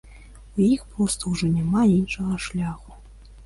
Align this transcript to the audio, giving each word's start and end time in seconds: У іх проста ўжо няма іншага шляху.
У 0.55 0.63
іх 0.75 0.81
проста 0.95 1.23
ўжо 1.35 1.51
няма 1.59 1.85
іншага 2.01 2.43
шляху. 2.51 2.91